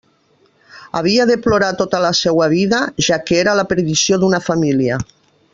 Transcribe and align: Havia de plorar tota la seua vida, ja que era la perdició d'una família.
Havia 0.99 1.27
de 1.31 1.35
plorar 1.43 1.69
tota 1.83 2.01
la 2.07 2.11
seua 2.21 2.49
vida, 2.55 2.81
ja 3.09 3.21
que 3.29 3.39
era 3.45 3.57
la 3.63 3.69
perdició 3.75 4.23
d'una 4.25 4.45
família. 4.51 5.03